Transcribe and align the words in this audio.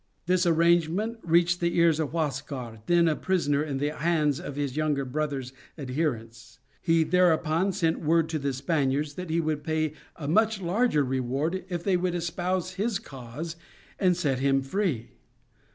This 0.25 0.47
arrangement 0.47 1.19
reached 1.21 1.59
the 1.59 1.77
ears 1.77 1.99
of 1.99 2.09
Huascar, 2.09 2.79
then 2.87 3.07
a 3.07 3.15
prisoner 3.15 3.61
in 3.61 3.77
the 3.77 3.89
hands 3.89 4.39
of 4.39 4.55
his 4.55 4.75
younger 4.75 5.05
brother's 5.05 5.53
adherents; 5.77 6.57
he 6.81 7.03
thereupon 7.03 7.71
sent 7.71 7.99
word 7.99 8.27
to 8.29 8.39
the 8.39 8.51
Spaniards 8.51 9.13
that 9.13 9.29
he 9.29 9.39
would 9.39 9.63
pay 9.63 9.93
a 10.15 10.27
much 10.27 10.59
larger 10.59 11.03
reward 11.05 11.65
if 11.69 11.83
they 11.83 11.97
would 11.97 12.15
espouse 12.15 12.73
his 12.81 12.97
cause 12.97 13.55
and 13.99 14.17
set 14.17 14.39
him 14.39 14.63
free. 14.63 15.11